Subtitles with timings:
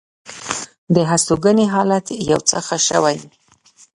[0.95, 3.17] د هستوګنې حالت یو څه ښه شوی.